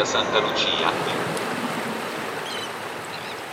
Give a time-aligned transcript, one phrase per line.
[0.00, 0.90] Santa Lucia.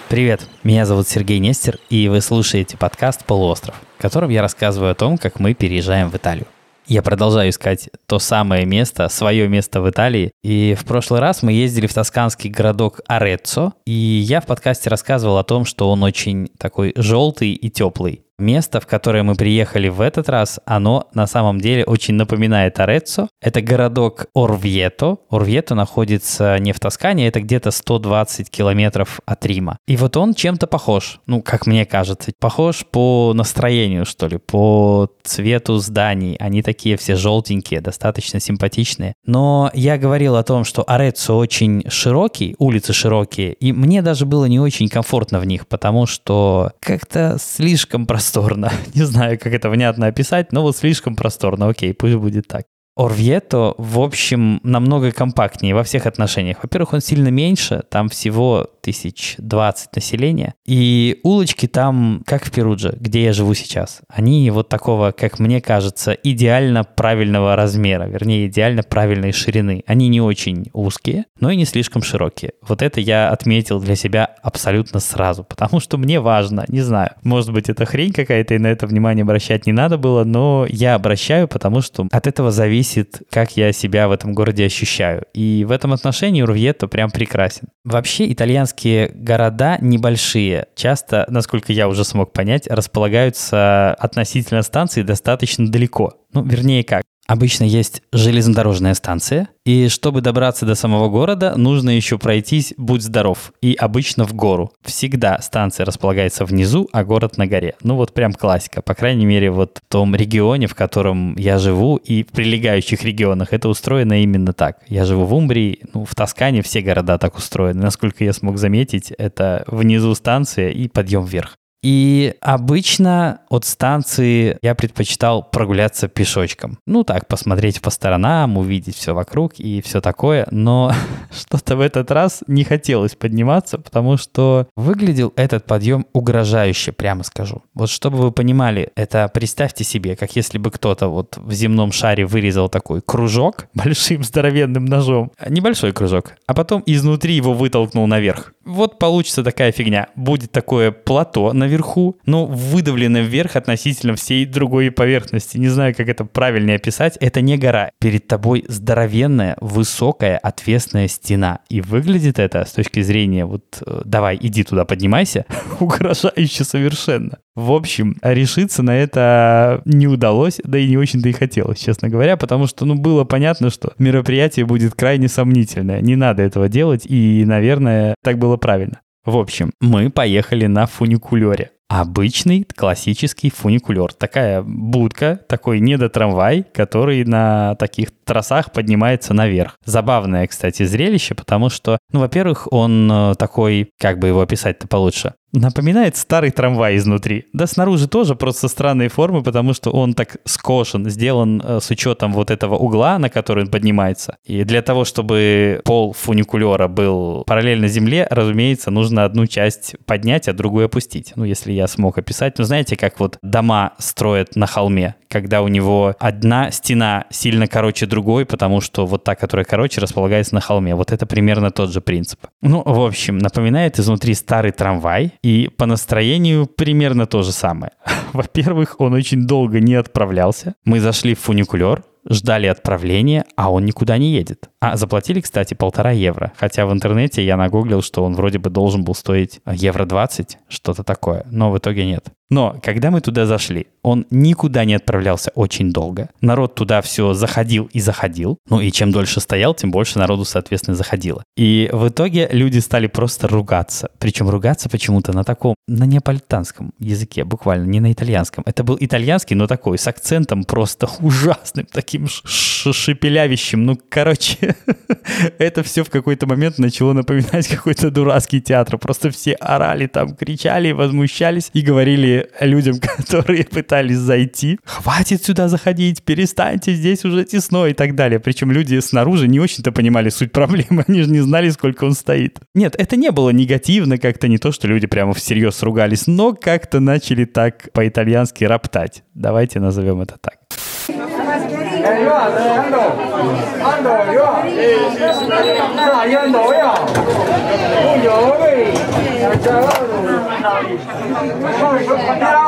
[0.08, 4.96] Привет, меня зовут Сергей Нестер, и вы слушаете подкаст «Полуостров», в котором я рассказываю о
[4.96, 6.48] том, как мы переезжаем в Италию.
[6.88, 10.32] Я продолжаю искать то самое место, свое место в Италии.
[10.42, 15.38] И в прошлый раз мы ездили в тосканский городок Ареццо, и я в подкасте рассказывал
[15.38, 18.24] о том, что он очень такой желтый и теплый.
[18.40, 23.28] Место, в которое мы приехали в этот раз, оно на самом деле очень напоминает Ореццо.
[23.42, 25.18] Это городок Орвьето.
[25.30, 29.78] Орвьето находится не в Тоскане, это где-то 120 километров от Рима.
[29.88, 35.10] И вот он чем-то похож, ну, как мне кажется, похож по настроению, что ли, по
[35.24, 36.36] цвету зданий.
[36.40, 39.14] Они такие все желтенькие, достаточно симпатичные.
[39.26, 44.46] Но я говорил о том, что Ореццо очень широкий, улицы широкие, и мне даже было
[44.46, 48.72] не очень комфортно в них, потому что как-то слишком простой просторно.
[48.96, 51.70] Не знаю, как это внятно описать, но вот слишком просторно.
[51.70, 52.66] Окей, пусть будет так.
[52.96, 56.58] Орвьето, в общем, намного компактнее во всех отношениях.
[56.62, 62.96] Во-первых, он сильно меньше, там всего тысяч двадцать населения, и улочки там, как в Перудже,
[63.00, 68.84] где я живу сейчас, они вот такого, как мне кажется, идеально правильного размера, вернее, идеально
[68.84, 69.84] правильной ширины.
[69.88, 72.54] Они не очень узкие, но и не слишком широкие.
[72.68, 77.52] Вот это я отметил для себя абсолютно сразу, потому что мне важно, не знаю, может
[77.52, 81.48] быть, это хрень какая-то, и на это внимание обращать не надо было, но я обращаю,
[81.48, 85.24] потому что от этого зависит как я себя в этом городе ощущаю.
[85.34, 87.68] И в этом отношении Урвьето прям прекрасен.
[87.84, 88.26] Вообще
[88.70, 90.68] итальянские города небольшие.
[90.76, 96.14] Часто, насколько я уже смог понять, располагаются относительно станции достаточно далеко.
[96.34, 97.04] Ну, вернее как.
[97.30, 103.54] Обычно есть железнодорожная станция, и чтобы добраться до самого города, нужно еще пройтись «Будь здоров»,
[103.62, 104.72] и обычно в гору.
[104.84, 107.76] Всегда станция располагается внизу, а город на горе.
[107.84, 108.82] Ну вот прям классика.
[108.82, 113.54] По крайней мере, вот в том регионе, в котором я живу, и в прилегающих регионах
[113.54, 114.80] это устроено именно так.
[114.88, 117.80] Я живу в Умбрии, ну в Тоскане все города так устроены.
[117.80, 121.60] Насколько я смог заметить, это внизу станция и подъем вверх.
[121.82, 126.78] И обычно от станции я предпочитал прогуляться пешочком.
[126.86, 130.48] Ну так, посмотреть по сторонам, увидеть все вокруг и все такое.
[130.52, 130.92] Но
[131.32, 137.64] что-то в этот раз не хотелось подниматься, потому что выглядел этот подъем угрожающе, прямо скажу.
[137.74, 142.26] Вот чтобы вы понимали, это представьте себе, как если бы кто-то вот в земном шаре
[142.26, 145.32] вырезал такой кружок большим здоровенным ножом.
[145.48, 146.34] Небольшой кружок.
[146.46, 148.54] А потом изнутри его вытолкнул наверх.
[148.66, 150.10] Вот получится такая фигня.
[150.16, 155.58] Будет такое плато на наверху, но выдавлено вверх относительно всей другой поверхности.
[155.58, 157.18] Не знаю, как это правильнее описать.
[157.20, 157.92] Это не гора.
[158.00, 161.60] Перед тобой здоровенная, высокая, отвесная стена.
[161.70, 165.46] И выглядит это с точки зрения вот э, давай, иди туда, поднимайся,
[165.80, 167.38] угрожающе совершенно.
[167.56, 172.38] В общем, решиться на это не удалось, да и не очень-то и хотелось, честно говоря,
[172.38, 176.00] потому что, ну, было понятно, что мероприятие будет крайне сомнительное.
[176.00, 179.02] Не надо этого делать, и, наверное, так было правильно.
[179.30, 181.70] В общем, мы поехали на фуникулере.
[181.88, 184.12] Обычный классический фуникулер.
[184.12, 189.78] Такая будка, такой недотрамвай, который на таких трассах поднимается наверх.
[189.86, 195.36] Забавное, кстати, зрелище, потому что, ну, во-первых, он э, такой, как бы его описать-то получше,
[195.52, 197.46] Напоминает старый трамвай изнутри.
[197.54, 202.34] Да снаружи тоже просто странные формы, потому что он так скошен, сделан э, с учетом
[202.34, 204.38] вот этого угла, на который он поднимается.
[204.46, 210.54] И для того, чтобы пол фуникулера был параллельно земле, разумеется, нужно одну часть поднять, а
[210.54, 211.34] другую опустить.
[211.36, 212.58] Ну, если я смог описать.
[212.60, 218.06] Ну, знаете, как вот дома строят на холме, когда у него одна стена сильно короче
[218.06, 220.96] другой, потому что вот та, которая короче, располагается на холме.
[220.96, 222.40] Вот это примерно тот же принцип.
[222.62, 227.92] Ну, в общем, напоминает изнутри старый трамвай, и по настроению примерно то же самое.
[228.34, 230.76] Во-первых, он очень долго не отправлялся.
[230.84, 234.70] Мы зашли в фуникулер, ждали отправления, а он никуда не едет.
[234.82, 236.54] А заплатили, кстати, полтора евро.
[236.58, 241.04] Хотя в интернете я нагуглил, что он вроде бы должен был стоить евро 20, что-то
[241.04, 241.46] такое.
[241.50, 242.30] Но в итоге нет.
[242.50, 246.30] Но когда мы туда зашли, он никуда не отправлялся очень долго.
[246.42, 248.58] Народ туда все заходил и заходил.
[248.70, 251.44] Ну и чем дольше стоял, тем больше народу, соответственно, заходило.
[251.56, 254.10] И в итоге люди стали просто ругаться.
[254.20, 258.64] Причем ругаться почему-то на таком, на неаполитанском языке, буквально, не на итальянском.
[258.66, 263.86] Это был итальянский, но такой, с акцентом просто ужасным, таким шепелявящим.
[263.86, 264.76] Ну, короче,
[265.60, 268.98] это все в какой-то момент начало напоминать какой-то дурацкий театр.
[268.98, 276.24] Просто все орали там, кричали, возмущались и говорили людям, которые пытались зайти, хватит сюда заходить,
[276.24, 278.40] перестаньте, здесь уже тесно и так далее.
[278.40, 282.60] Причем люди снаружи не очень-то понимали суть проблемы, они же не знали, сколько он стоит.
[282.74, 287.00] Нет, это не было негативно как-то, не то, что люди прямо всерьез ругались, но как-то
[287.00, 289.24] начали так по-итальянски роптать.
[289.34, 290.56] Давайте назовем это так.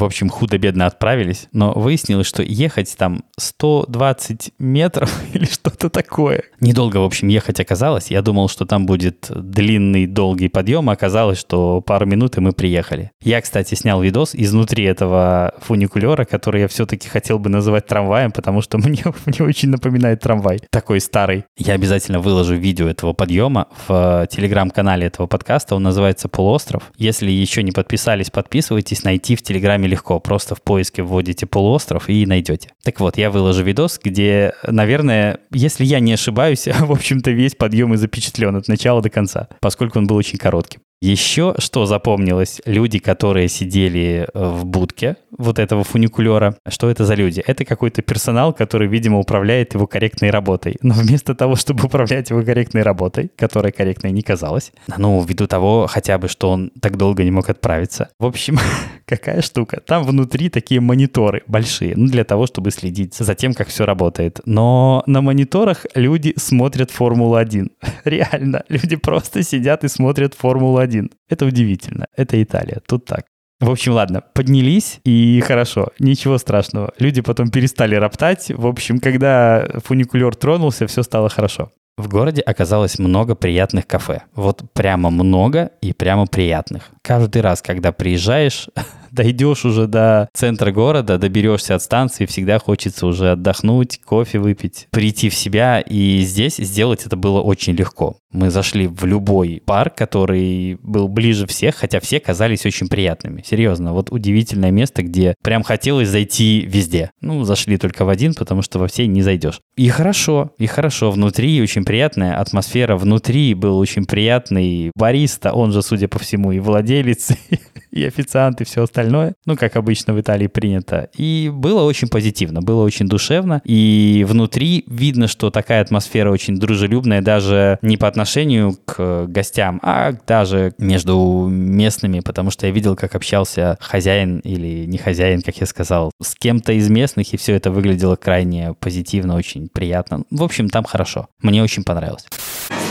[0.02, 6.42] В общем, худо-бедно отправились, но выяснилось, что ехать там 120 метров или что-то такое.
[6.58, 8.10] Недолго, в общем, ехать оказалось.
[8.10, 12.50] Я думал, что там будет длинный, долгий подъем, а оказалось, что пару минут и мы
[12.52, 13.12] приехали.
[13.22, 18.60] Я, кстати, снял видос изнутри этого фуникулера, который я все-таки хотел бы называть трамваем, потому
[18.60, 20.60] что мне, мне очень напоминает трамвай.
[20.70, 21.44] Такой старый.
[21.56, 25.74] Я обязательно выложу видео этого подъема в телеграм-канале этого подкаста.
[25.74, 26.92] Он называется «Полуостров».
[26.96, 29.04] Если еще не подписались, подписывайтесь.
[29.04, 30.20] Найти в телеграме легко.
[30.20, 32.70] Просто в поиске вводите «Полуостров» и найдете.
[32.84, 37.94] Так вот, я выложу видос, где, наверное, если я не ошибаюсь, в общем-то, весь подъем
[37.94, 40.80] и запечатлен от начала до конца, поскольку он был очень коротким.
[41.02, 47.14] Еще что запомнилось, люди, которые сидели э, в будке вот этого фуникулера, что это за
[47.14, 47.42] люди?
[47.44, 50.76] Это какой-то персонал, который, видимо, управляет его корректной работой.
[50.80, 55.88] Но вместо того, чтобы управлять его корректной работой, которая корректной не казалась, ну, ввиду того
[55.88, 58.10] хотя бы, что он так долго не мог отправиться.
[58.20, 58.60] В общем,
[59.04, 59.80] какая штука.
[59.84, 64.38] Там внутри такие мониторы большие, ну, для того, чтобы следить за тем, как все работает.
[64.44, 67.72] Но на мониторах люди смотрят Формулу-1.
[68.04, 71.10] Реально, люди просто сидят и смотрят Формулу-1 один.
[71.28, 72.06] Это удивительно.
[72.16, 72.80] Это Италия.
[72.86, 73.24] Тут так.
[73.60, 76.92] В общем, ладно, поднялись, и хорошо, ничего страшного.
[76.98, 78.50] Люди потом перестали роптать.
[78.50, 81.70] В общем, когда фуникулер тронулся, все стало хорошо.
[81.96, 84.22] В городе оказалось много приятных кафе.
[84.34, 86.90] Вот прямо много и прямо приятных.
[87.02, 88.68] Каждый раз, когда приезжаешь,
[89.22, 95.28] дойдешь уже до центра города, доберешься от станции, всегда хочется уже отдохнуть, кофе выпить, прийти
[95.28, 95.80] в себя.
[95.80, 98.16] И здесь сделать это было очень легко.
[98.32, 103.44] Мы зашли в любой парк, который был ближе всех, хотя все казались очень приятными.
[103.46, 107.10] Серьезно, вот удивительное место, где прям хотелось зайти везде.
[107.20, 109.60] Ну, зашли только в один, потому что во все не зайдешь.
[109.74, 111.10] И хорошо, и хорошо.
[111.10, 112.96] Внутри очень приятная атмосфера.
[112.96, 117.30] Внутри был очень приятный бариста, он же, судя по всему, и владелец,
[117.90, 119.34] и официант, и все остальное.
[119.46, 121.08] Ну, как обычно в Италии принято.
[121.16, 123.62] И было очень позитивно, было очень душевно.
[123.64, 130.12] И внутри видно, что такая атмосфера очень дружелюбная, даже не по отношению к гостям, а
[130.26, 135.66] даже между местными, потому что я видел, как общался хозяин или не хозяин, как я
[135.66, 140.24] сказал, с кем-то из местных, и все это выглядело крайне позитивно, очень приятно.
[140.30, 141.28] В общем, там хорошо.
[141.40, 142.26] Мне очень понравилось.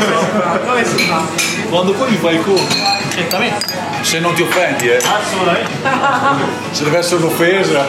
[1.69, 2.75] Quando poi mi fai il conto.
[3.15, 3.65] Certamente.
[4.01, 4.97] Se non ti offendi, eh.
[4.97, 5.71] Assolutamente.
[6.71, 7.85] Se deve essere un'offesa.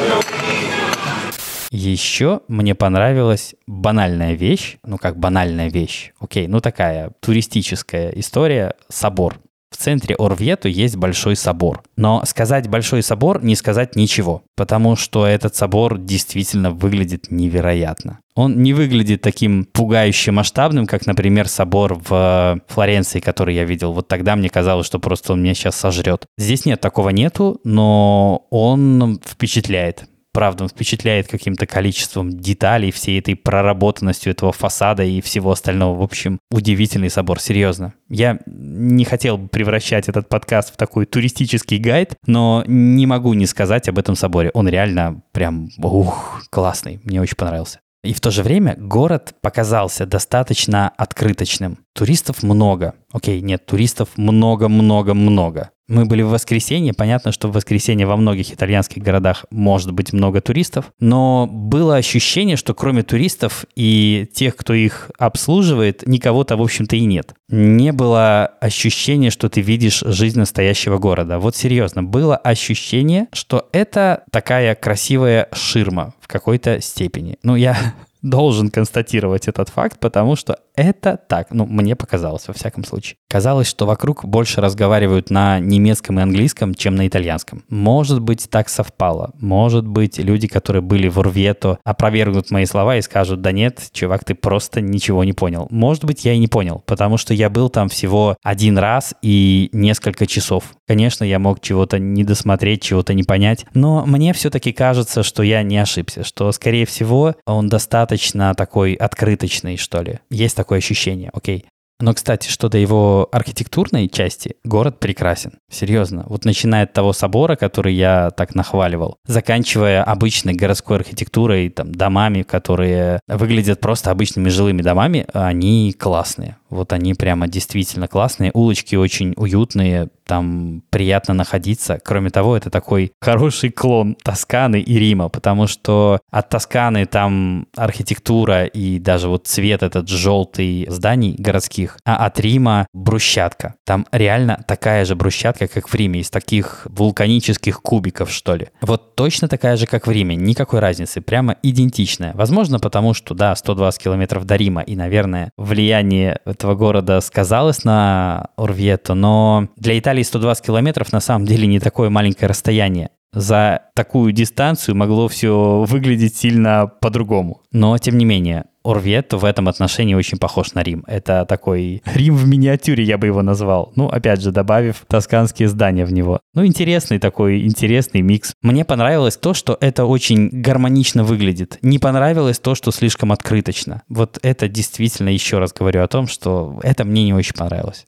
[1.71, 9.41] Еще мне понравилась банальная вещь, ну как банальная вещь, окей, ну такая туристическая история, собор.
[9.75, 11.83] В центре Орвьету есть большой собор.
[11.97, 18.21] Но сказать большой собор не сказать ничего, потому что этот собор действительно выглядит невероятно.
[18.37, 23.93] Он не выглядит таким пугающе масштабным, как, например, собор в Флоренции, который я видел.
[23.93, 26.27] Вот тогда мне казалось, что просто он меня сейчас сожрет.
[26.39, 33.37] Здесь нет, такого нету, но он впечатляет правда, он впечатляет каким-то количеством деталей, всей этой
[33.37, 35.97] проработанностью этого фасада и всего остального.
[35.97, 37.95] В общем, удивительный собор, серьезно.
[38.11, 43.47] Я не хотел бы превращать этот подкаст в такой туристический гайд, но не могу не
[43.47, 44.51] сказать об этом соборе.
[44.53, 47.01] Он реально прям, ух, классный.
[47.05, 47.81] Мне очень понравился.
[48.05, 51.79] И в то же время город показался достаточно открыточным.
[51.95, 52.95] Туристов много.
[53.11, 55.71] Окей, нет, туристов много-много-много.
[55.87, 56.95] Мы были в воскресенье.
[56.95, 62.57] Понятно, что в воскресенье во многих итальянских городах может быть много туристов, но было ощущение,
[62.57, 67.35] что кроме туристов и тех, кто их обслуживает, никого-то, в общем-то, и нет.
[67.49, 71.39] Не было ощущения, что ты видишь жизнь настоящего города.
[71.39, 77.37] Вот серьезно, было ощущение, что это такая красивая ширма в какой-то степени.
[77.43, 77.77] Ну, я
[78.23, 83.17] должен констатировать этот факт, потому что это так, ну, мне показалось, во всяком случае.
[83.29, 87.65] Казалось, что вокруг больше разговаривают на немецком и английском, чем на итальянском.
[87.69, 89.33] Может быть, так совпало.
[89.41, 94.25] Может быть, люди, которые были в Урвето, опровергнут мои слова и скажут, да нет, чувак,
[94.25, 95.67] ты просто ничего не понял.
[95.71, 99.69] Может быть, я и не понял, потому что я был там всего один раз и
[99.73, 100.75] несколько часов.
[100.87, 105.63] Конечно, я мог чего-то не досмотреть, чего-то не понять, но мне все-таки кажется, что я
[105.63, 110.19] не ошибся, что, скорее всего, он достаточно такой открыточный, что ли.
[110.31, 111.67] Есть такое ощущение, окей.
[112.01, 115.53] Но, кстати, что до его архитектурной части, город прекрасен.
[115.71, 116.25] Серьезно.
[116.27, 122.43] Вот начиная от того собора, который я так нахваливал, заканчивая обычной городской архитектурой, там, домами,
[122.43, 126.57] которые выглядят просто обычными жилыми домами, они классные.
[126.75, 128.51] Вот они прямо действительно классные.
[128.53, 132.01] Улочки очень уютные, там приятно находиться.
[132.03, 138.65] Кроме того, это такой хороший клон Тосканы и Рима, потому что от Тосканы там архитектура
[138.65, 143.75] и даже вот цвет этот желтый зданий городских, а от Рима брусчатка.
[143.85, 148.69] Там реально такая же брусчатка, как в Риме, из таких вулканических кубиков, что ли.
[148.81, 152.33] Вот точно такая же, как в Риме, никакой разницы, прямо идентичная.
[152.35, 158.49] Возможно, потому что, да, 120 километров до Рима, и, наверное, влияние этого города сказалось на
[158.57, 163.11] Орвьето, но для Италии 120 километров на самом деле не такое маленькое расстояние.
[163.35, 167.61] За такую дистанцию могло все выглядеть сильно по-другому.
[167.71, 171.05] Но, тем не менее, Орвьето в этом отношении очень похож на Рим.
[171.07, 173.93] Это такой Рим в миниатюре, я бы его назвал.
[173.97, 176.41] Ну, опять же, добавив тосканские здания в него.
[176.55, 178.53] Ну, интересный такой, интересный микс.
[178.63, 181.79] Мне понравилось то, что это очень гармонично выглядит.
[181.83, 184.03] Не понравилось то, что слишком открыточно.
[184.09, 188.07] Вот это действительно, еще раз говорю о том, что это мне не очень понравилось.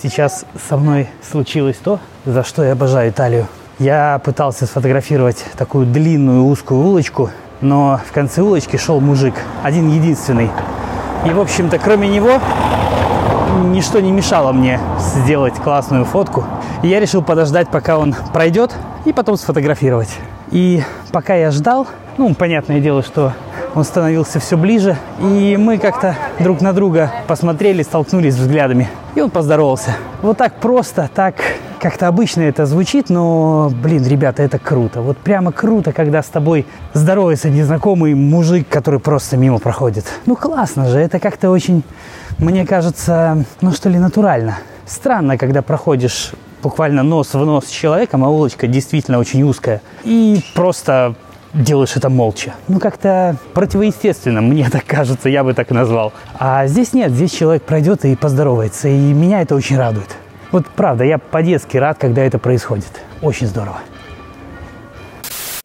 [0.00, 3.48] Сейчас со мной случилось то, за что я обожаю Италию.
[3.78, 7.30] Я пытался сфотографировать такую длинную узкую улочку,
[7.60, 10.50] но в конце улочки шел мужик, один единственный.
[11.26, 12.40] И, в общем-то, кроме него,
[13.64, 16.44] ничто не мешало мне сделать классную фотку.
[16.82, 18.74] И я решил подождать, пока он пройдет,
[19.04, 20.14] и потом сфотографировать.
[20.50, 21.86] И пока я ждал,
[22.16, 23.32] ну, понятное дело, что
[23.74, 29.30] он становился все ближе, и мы как-то друг на друга посмотрели, столкнулись взглядами, и он
[29.30, 29.96] поздоровался.
[30.22, 31.34] Вот так просто, так
[31.78, 35.00] как-то обычно это звучит, но, блин, ребята, это круто.
[35.00, 40.04] Вот прямо круто, когда с тобой здоровается незнакомый мужик, который просто мимо проходит.
[40.26, 41.82] Ну, классно же, это как-то очень,
[42.38, 44.58] мне кажется, ну что ли, натурально.
[44.86, 46.32] Странно, когда проходишь
[46.62, 49.80] буквально нос в нос с человеком, а улочка действительно очень узкая.
[50.04, 51.14] И просто
[51.54, 52.54] делаешь это молча.
[52.68, 56.12] Ну, как-то противоестественно, мне так кажется, я бы так назвал.
[56.38, 60.16] А здесь нет, здесь человек пройдет и поздоровается, и меня это очень радует.
[60.50, 63.02] Вот правда, я по-детски рад, когда это происходит.
[63.20, 63.80] Очень здорово.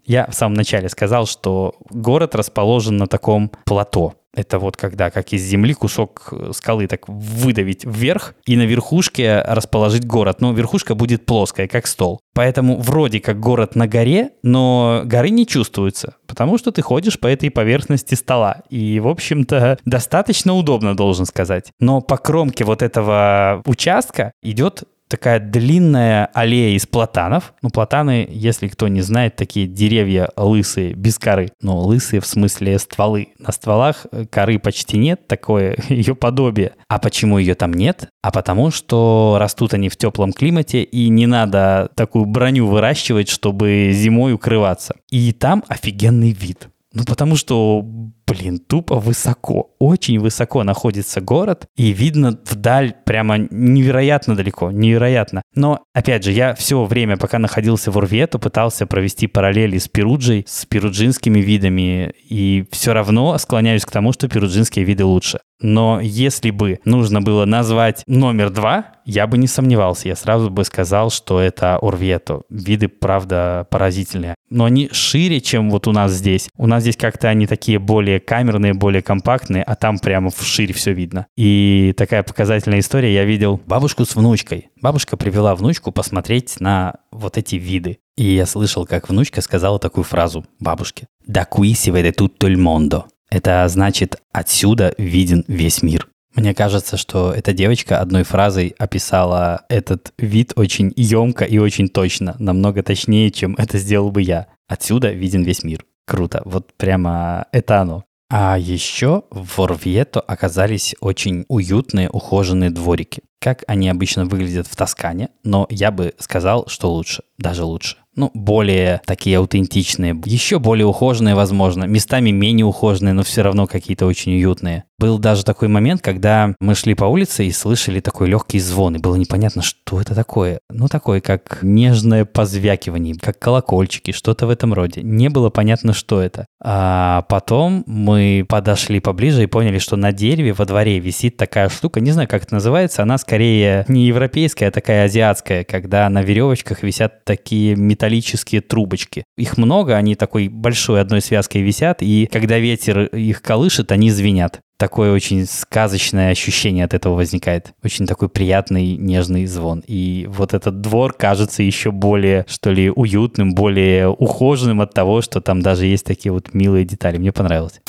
[0.06, 4.16] Я в самом начале сказал, что город расположен на таком плато.
[4.36, 10.06] Это вот когда, как из земли, кусок скалы так выдавить вверх и на верхушке расположить
[10.06, 10.42] город.
[10.42, 12.20] Но верхушка будет плоская, как стол.
[12.34, 17.28] Поэтому вроде как город на горе, но горы не чувствуются, потому что ты ходишь по
[17.28, 18.64] этой поверхности стола.
[18.70, 21.72] И, в общем-то, достаточно удобно, должен сказать.
[21.80, 27.54] Но по кромке вот этого участка идет такая длинная аллея из платанов.
[27.62, 31.52] Ну, платаны, если кто не знает, такие деревья лысые, без коры.
[31.62, 33.28] Ну, лысые в смысле стволы.
[33.38, 36.74] На стволах коры почти нет, такое ее подобие.
[36.88, 38.10] А почему ее там нет?
[38.24, 43.92] А потому что растут они в теплом климате, и не надо такую броню выращивать, чтобы
[43.94, 44.96] зимой укрываться.
[45.12, 46.70] И там офигенный вид.
[46.92, 47.86] Ну, потому что
[48.34, 55.44] блин, тупо высоко, очень высоко находится город, и видно вдаль прямо невероятно далеко, невероятно.
[55.56, 60.46] Но, опять же, я все время, пока находился в Урвето, пытался провести параллели с Перуджей,
[60.48, 65.40] с перуджинскими видами, и все равно склоняюсь к тому, что перуджинские виды лучше.
[65.64, 70.10] Но если бы нужно было назвать номер два, я бы не сомневался.
[70.10, 72.44] Я сразу бы сказал, что это Орвьето.
[72.50, 74.36] Виды, правда, поразительные.
[74.50, 76.50] Но они шире, чем вот у нас здесь.
[76.58, 80.94] У нас здесь как-то они такие более камерные, более компактные, а там прямо вширь все
[80.94, 81.28] видно.
[81.38, 83.14] И такая показательная история.
[83.14, 84.70] Я видел бабушку с внучкой.
[84.82, 88.00] Бабушка привела внучку посмотреть на вот эти виды.
[88.18, 91.08] И я слышал, как внучка сказала такую фразу бабушке.
[91.26, 93.06] «Да qui si vede tutto il mondo».
[93.34, 96.08] Это значит «отсюда виден весь мир».
[96.36, 102.36] Мне кажется, что эта девочка одной фразой описала этот вид очень емко и очень точно,
[102.38, 104.50] намного точнее, чем это сделал бы я.
[104.68, 105.84] Отсюда виден весь мир.
[106.06, 106.44] Круто.
[106.46, 108.04] Вот прямо это оно.
[108.30, 113.24] А еще в Орвьето оказались очень уютные, ухоженные дворики.
[113.42, 118.32] Как они обычно выглядят в Тоскане, но я бы сказал, что лучше, даже лучше ну,
[118.34, 124.34] более такие аутентичные, еще более ухоженные, возможно, местами менее ухоженные, но все равно какие-то очень
[124.34, 124.86] уютные.
[125.00, 129.00] Был даже такой момент, когда мы шли по улице и слышали такой легкий звон, и
[129.00, 130.60] было непонятно, что это такое.
[130.70, 135.02] Ну, такое, как нежное позвякивание, как колокольчики, что-то в этом роде.
[135.02, 136.46] Не было понятно, что это.
[136.64, 142.00] А потом мы подошли поближе и поняли, что на дереве во дворе висит такая штука,
[142.00, 146.84] не знаю, как это называется, она скорее не европейская, а такая азиатская, когда на веревочках
[146.84, 149.24] висят такие металлические металлические трубочки.
[149.38, 154.60] Их много, они такой большой одной связкой висят, и когда ветер их колышет, они звенят.
[154.78, 157.72] такое очень сказочное ощущение от этого возникает.
[157.86, 159.82] Очень такой приятный, нежный звон.
[159.88, 165.40] И вот этот двор кажется еще более, что ли, уютным, более ухоженным от того, что
[165.40, 167.18] там даже есть такие вот милые детали.
[167.18, 167.80] Мне понравилось.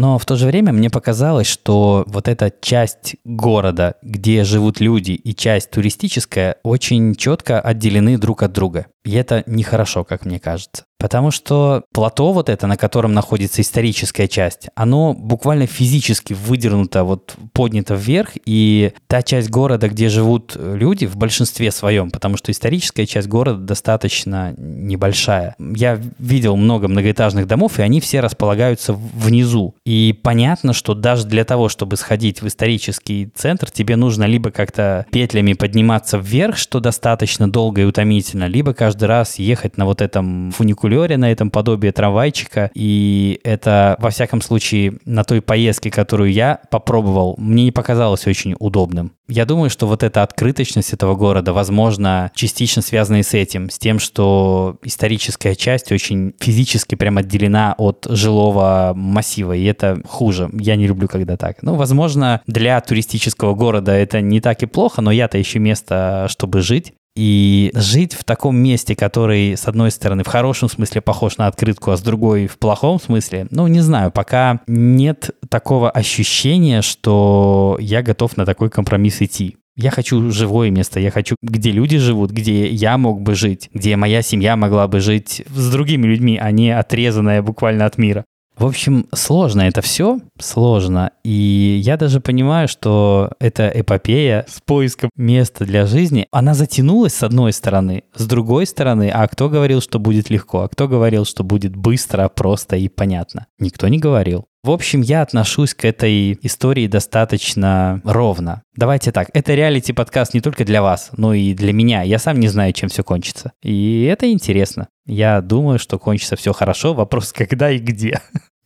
[0.00, 5.10] Но в то же время мне показалось, что вот эта часть города, где живут люди,
[5.12, 8.86] и часть туристическая, очень четко отделены друг от друга.
[9.04, 10.84] И это нехорошо, как мне кажется.
[11.00, 17.36] Потому что плато вот это, на котором находится историческая часть, оно буквально физически выдернуто, вот
[17.54, 23.06] поднято вверх, и та часть города, где живут люди, в большинстве своем, потому что историческая
[23.06, 25.56] часть города достаточно небольшая.
[25.58, 29.74] Я видел много многоэтажных домов, и они все располагаются внизу.
[29.86, 35.06] И понятно, что даже для того, чтобы сходить в исторический центр, тебе нужно либо как-то
[35.10, 40.50] петлями подниматься вверх, что достаточно долго и утомительно, либо каждый раз ехать на вот этом
[40.52, 42.70] фуникулере, на этом подобие трамвайчика.
[42.74, 48.54] И это, во всяком случае, на той поездке, которую я попробовал, мне не показалось очень
[48.58, 49.12] удобным.
[49.28, 53.78] Я думаю, что вот эта открыточность этого города, возможно, частично связана и с этим, с
[53.78, 60.50] тем, что историческая часть очень физически прям отделена от жилого массива, и это хуже.
[60.52, 61.62] Я не люблю, когда так.
[61.62, 66.60] Ну, возможно, для туристического города это не так и плохо, но я-то ищу место, чтобы
[66.60, 66.92] жить.
[67.22, 71.90] И жить в таком месте, который, с одной стороны, в хорошем смысле похож на открытку,
[71.90, 78.00] а с другой в плохом смысле, ну, не знаю, пока нет такого ощущения, что я
[78.00, 79.58] готов на такой компромисс идти.
[79.76, 83.96] Я хочу живое место, я хочу, где люди живут, где я мог бы жить, где
[83.96, 88.24] моя семья могла бы жить с другими людьми, а не отрезанная буквально от мира.
[88.60, 91.12] В общем, сложно это все, сложно.
[91.24, 97.22] И я даже понимаю, что эта эпопея с поиском места для жизни, она затянулась с
[97.22, 101.42] одной стороны, с другой стороны, а кто говорил, что будет легко, а кто говорил, что
[101.42, 103.46] будет быстро, просто и понятно?
[103.58, 104.44] Никто не говорил.
[104.62, 108.62] В общем, я отношусь к этой истории достаточно ровно.
[108.76, 112.02] Давайте так, это реалити-подкаст не только для вас, но и для меня.
[112.02, 113.52] Я сам не знаю, чем все кончится.
[113.62, 114.88] И это интересно.
[115.06, 116.92] Я думаю, что кончится все хорошо.
[116.92, 118.20] Вопрос, когда и где.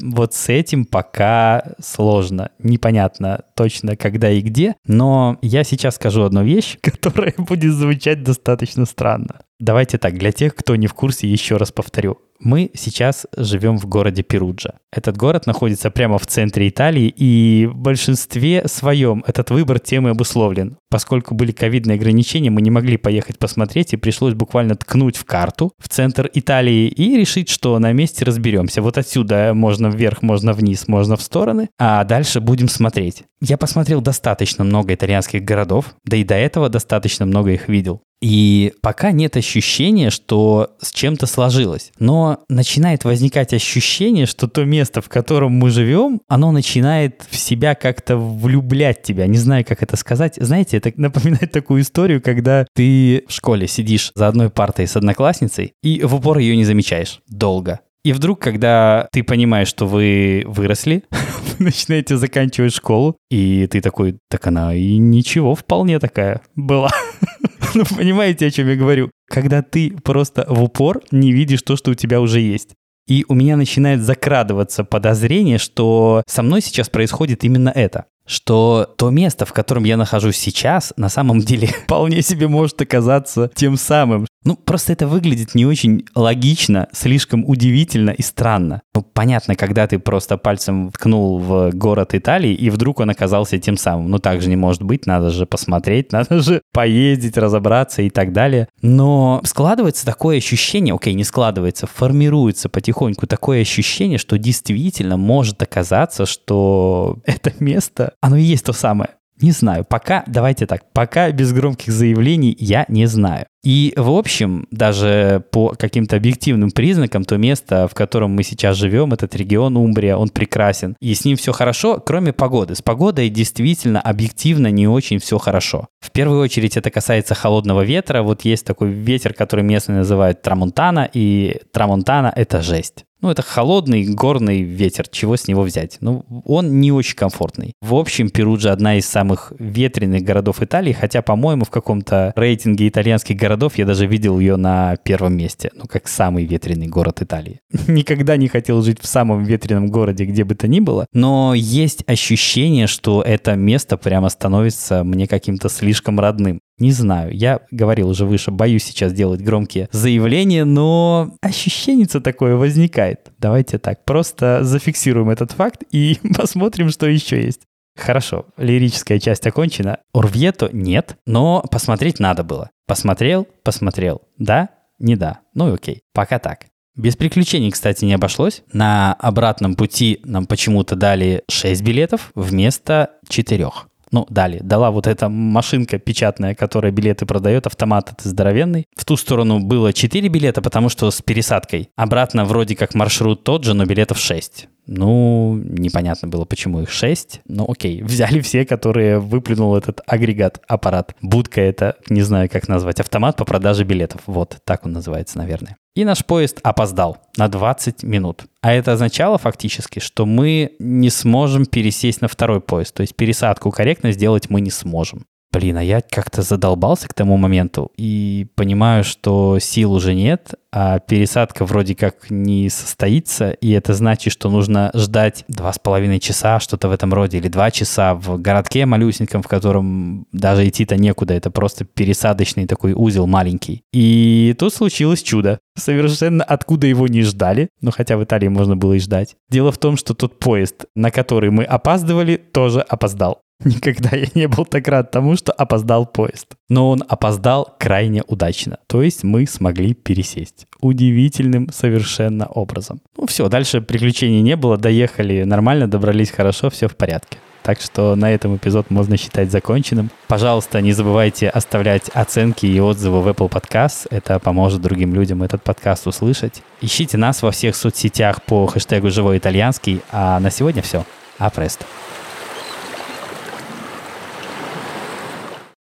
[0.05, 2.51] Вот с этим пока сложно.
[2.59, 4.77] Непонятно точно, когда и где.
[4.87, 9.41] Но я сейчас скажу одну вещь, которая будет звучать достаточно странно.
[9.59, 12.19] Давайте так, для тех, кто не в курсе, еще раз повторю.
[12.45, 14.75] Мы сейчас живем в городе Перуджа.
[14.93, 20.77] Этот город находится прямо в центре Италии, и в большинстве своем этот выбор темы обусловлен.
[20.91, 25.73] Поскольку были ковидные ограничения, мы не могли поехать посмотреть, и пришлось буквально ткнуть в карту
[25.79, 28.83] в центр Италии и решить, что на месте разберемся.
[28.83, 33.23] Вот отсюда можно вверх, можно вниз, можно в стороны, а дальше будем смотреть.
[33.41, 38.03] Я посмотрел достаточно много итальянских городов, да и до этого достаточно много их видел.
[38.21, 41.93] И пока нет ощущения, что с чем-то сложилось.
[41.99, 47.75] Но начинает возникать ощущение, что то место, в котором мы живем, оно начинает в себя
[47.75, 49.27] как-то влюблять тебя.
[49.27, 50.37] Не знаю, как это сказать.
[50.37, 55.75] Знаете, это напоминает такую историю, когда ты в школе сидишь за одной партой с одноклассницей
[55.83, 57.81] и в упор ее не замечаешь долго.
[58.05, 64.19] И вдруг, когда ты понимаешь, что вы выросли, вы начинаете заканчивать школу, и ты такой,
[64.29, 66.91] так она и ничего, вполне такая была.
[67.75, 69.11] ну, понимаете, о чем я говорю?
[69.29, 72.75] Когда ты просто в упор не видишь то, что у тебя уже есть.
[73.07, 79.11] И у меня начинает закрадываться подозрение, что со мной сейчас происходит именно это что то
[79.11, 84.27] место, в котором я нахожусь сейчас, на самом деле вполне себе может оказаться тем самым.
[84.45, 88.83] Ну, просто это выглядит не очень логично, слишком удивительно и странно.
[88.95, 93.79] Ну, понятно, когда ты просто пальцем ткнул в город Италии, и вдруг он оказался тем
[93.79, 94.11] самым.
[94.11, 98.33] Ну, так же не может быть, надо же посмотреть, надо же поездить, разобраться и так
[98.33, 98.69] далее.
[98.83, 106.27] Но складывается такое ощущение, окей, не складывается, формируется потихоньку такое ощущение, что действительно может оказаться,
[106.27, 109.11] что это место оно и есть то самое.
[109.41, 113.47] Не знаю, пока, давайте так, пока без громких заявлений я не знаю.
[113.65, 119.15] И, в общем, даже по каким-то объективным признакам, то место, в котором мы сейчас живем,
[119.15, 120.97] этот регион Умбрия, он прекрасен.
[121.01, 122.75] И с ним все хорошо, кроме погоды.
[122.75, 125.89] С погодой действительно объективно не очень все хорошо.
[126.01, 128.23] В первую очередь это касается холодного ветра.
[128.23, 133.07] Вот есть такой ветер, который местные называют трамонтана, и трамонтана— это жесть.
[133.25, 135.97] Ну, это холодный горный ветер, чего с него взять?
[136.03, 137.73] Ну, он не очень комфортный.
[137.81, 143.37] В общем, Перуджа одна из самых ветреных городов Италии, хотя, по-моему, в каком-то рейтинге итальянских
[143.37, 147.61] городов я даже видел ее на первом месте, ну, как самый ветреный город Италии.
[147.89, 152.05] Никогда не хотел жить в самом ветреном городе, где бы то ни было, но есть
[152.07, 156.61] ощущение, что это место прямо становится мне каким-то слишком родным.
[156.79, 163.31] Не знаю, я говорил уже выше, боюсь сейчас делать громкие заявления, но ощущение такое возникает.
[163.39, 167.61] Давайте так, просто зафиксируем этот факт и посмотрим, что еще есть.
[167.97, 170.01] Хорошо, лирическая часть окончена.
[170.13, 172.71] Орвьето нет, но посмотреть надо было.
[172.87, 174.23] Посмотрел, посмотрел.
[174.37, 175.41] Да, не да.
[175.55, 176.67] Ну и окей, пока так.
[176.97, 178.63] Без приключений, кстати, не обошлось.
[178.73, 183.69] На обратном пути нам почему-то дали 6 билетов вместо 4
[184.15, 188.87] ну, дали, дала вот эта машинка печатная, которая билеты продает, автомат это здоровенный.
[188.97, 191.91] В ту сторону было 4 билета, потому что с пересадкой.
[191.97, 194.69] Обратно вроде как маршрут тот же, но билетов 6.
[194.87, 197.43] Ну, непонятно было, почему их 6.
[197.47, 201.15] Ну, окей, взяли все, которые выплюнул этот агрегат, аппарат.
[201.21, 204.23] Будка это, не знаю, как назвать, автомат по продаже билетов.
[204.27, 205.77] Вот, так он называется, наверное.
[205.95, 208.47] И наш поезд опоздал на 20 минут.
[208.63, 212.95] А это означало фактически, что мы не сможем пересесть на второй поезд.
[212.95, 215.25] То есть пересадку корректно сделать мы не сможем.
[215.55, 220.99] Блин, а я как-то задолбался к тому моменту и понимаю, что сил уже нет, а
[220.99, 226.59] пересадка вроде как не состоится, и это значит, что нужно ждать два с половиной часа,
[226.59, 231.35] что-то в этом роде, или два часа в городке малюсеньком, в котором даже идти-то некуда,
[231.35, 233.85] это просто пересадочный такой узел маленький.
[233.93, 235.61] И тут случилось чудо.
[235.79, 239.37] Совершенно откуда его не ждали, но хотя в Италии можно было и ждать.
[239.51, 243.45] Дело в том, что тот поезд, на который мы опаздывали, тоже опоздал.
[243.75, 246.49] Никогда я не был так рад тому, что опоздал поезд.
[246.69, 248.79] Но он опоздал крайне удачно.
[248.87, 250.67] То есть мы смогли пересесть.
[250.81, 253.01] Удивительным совершенно образом.
[253.17, 254.77] Ну все, дальше приключений не было.
[254.77, 257.39] Доехали нормально, добрались хорошо, все в порядке.
[257.63, 260.11] Так что на этом эпизод можно считать законченным.
[260.29, 264.07] Пожалуйста, не забывайте оставлять оценки и отзывы в Apple Podcast.
[264.11, 266.63] Это поможет другим людям этот подкаст услышать.
[266.83, 270.03] Ищите нас во всех соцсетях по хэштегу «Живой итальянский».
[270.13, 271.07] А на сегодня все.
[271.39, 271.51] А.